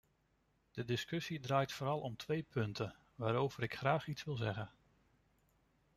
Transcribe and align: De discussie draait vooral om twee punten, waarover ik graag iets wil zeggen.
De 0.71 0.83
discussie 0.85 1.39
draait 1.39 1.71
vooral 1.71 1.99
om 1.99 2.15
twee 2.17 2.43
punten, 2.43 2.95
waarover 3.15 3.63
ik 3.63 3.75
graag 3.75 4.07
iets 4.07 4.23
wil 4.23 4.35
zeggen. 4.35 4.69